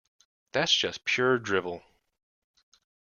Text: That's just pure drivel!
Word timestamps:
That's 0.53 0.75
just 0.75 1.05
pure 1.05 1.37
drivel! 1.37 1.83